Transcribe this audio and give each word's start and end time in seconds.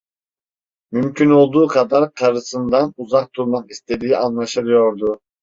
Mümkün 0.91 1.29
olduğu 1.29 1.67
kadar 1.67 2.13
karısından 2.13 2.93
uzak 2.97 3.35
durmak 3.35 3.71
istediği 3.71 4.17
anlaşılıyordu. 4.17 5.19